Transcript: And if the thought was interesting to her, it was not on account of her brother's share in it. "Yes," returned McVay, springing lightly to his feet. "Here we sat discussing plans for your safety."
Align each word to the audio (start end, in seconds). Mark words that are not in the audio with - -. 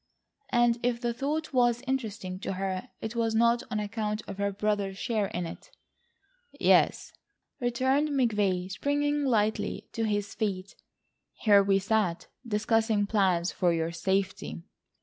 And 0.49 0.79
if 0.81 0.99
the 0.99 1.13
thought 1.13 1.53
was 1.53 1.83
interesting 1.85 2.39
to 2.39 2.53
her, 2.53 2.89
it 3.01 3.15
was 3.15 3.35
not 3.35 3.61
on 3.69 3.79
account 3.79 4.23
of 4.27 4.39
her 4.39 4.51
brother's 4.51 4.97
share 4.97 5.27
in 5.27 5.45
it. 5.45 5.69
"Yes," 6.59 7.13
returned 7.59 8.09
McVay, 8.09 8.71
springing 8.71 9.25
lightly 9.25 9.89
to 9.91 10.05
his 10.05 10.33
feet. 10.33 10.73
"Here 11.33 11.61
we 11.61 11.77
sat 11.77 12.25
discussing 12.47 13.05
plans 13.05 13.51
for 13.51 13.71
your 13.71 13.91
safety." 13.91 14.63